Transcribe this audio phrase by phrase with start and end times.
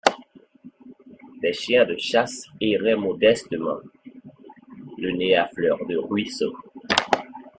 [1.43, 3.77] Des chiens de chasse erraient modestement,
[4.97, 6.57] le nez à fleur de ruisseau.